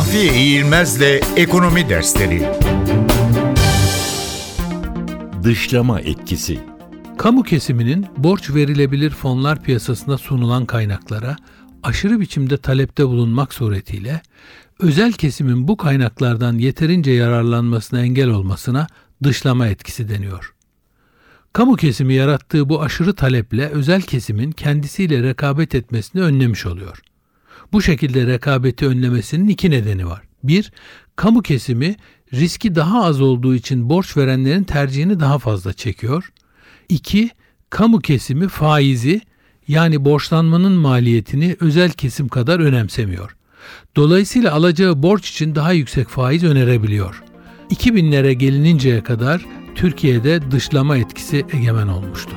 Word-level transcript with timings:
Mahfiye 0.00 0.34
İğilmez'le 0.34 1.20
Ekonomi 1.36 1.88
Dersleri 1.88 2.48
Dışlama 5.42 6.00
etkisi 6.00 6.58
Kamu 7.18 7.42
kesiminin 7.42 8.06
borç 8.16 8.50
verilebilir 8.50 9.10
fonlar 9.10 9.62
piyasasına 9.62 10.18
sunulan 10.18 10.66
kaynaklara 10.66 11.36
aşırı 11.82 12.20
biçimde 12.20 12.56
talepte 12.56 13.06
bulunmak 13.06 13.54
suretiyle 13.54 14.22
özel 14.78 15.12
kesimin 15.12 15.68
bu 15.68 15.76
kaynaklardan 15.76 16.58
yeterince 16.58 17.10
yararlanmasına 17.10 18.00
engel 18.00 18.28
olmasına 18.28 18.86
dışlama 19.24 19.66
etkisi 19.66 20.08
deniyor. 20.08 20.54
Kamu 21.52 21.76
kesimi 21.76 22.14
yarattığı 22.14 22.68
bu 22.68 22.82
aşırı 22.82 23.14
taleple 23.14 23.68
özel 23.68 24.02
kesimin 24.02 24.52
kendisiyle 24.52 25.22
rekabet 25.22 25.74
etmesini 25.74 26.22
önlemiş 26.22 26.66
oluyor. 26.66 27.02
Bu 27.72 27.82
şekilde 27.82 28.26
rekabeti 28.26 28.86
önlemesinin 28.86 29.48
iki 29.48 29.70
nedeni 29.70 30.06
var. 30.06 30.22
Bir, 30.44 30.72
kamu 31.16 31.42
kesimi 31.42 31.96
riski 32.34 32.74
daha 32.74 33.04
az 33.04 33.20
olduğu 33.20 33.54
için 33.54 33.88
borç 33.88 34.16
verenlerin 34.16 34.64
tercihini 34.64 35.20
daha 35.20 35.38
fazla 35.38 35.72
çekiyor. 35.72 36.32
İki, 36.88 37.30
kamu 37.70 37.98
kesimi 37.98 38.48
faizi 38.48 39.20
yani 39.68 40.04
borçlanmanın 40.04 40.72
maliyetini 40.72 41.56
özel 41.60 41.90
kesim 41.90 42.28
kadar 42.28 42.60
önemsemiyor. 42.60 43.36
Dolayısıyla 43.96 44.52
alacağı 44.52 45.02
borç 45.02 45.30
için 45.30 45.54
daha 45.54 45.72
yüksek 45.72 46.08
faiz 46.08 46.44
önerebiliyor. 46.44 47.22
2000'lere 47.70 48.32
gelininceye 48.32 49.02
kadar 49.02 49.46
Türkiye'de 49.74 50.50
dışlama 50.50 50.96
etkisi 50.96 51.46
egemen 51.52 51.88
olmuştu. 51.88 52.36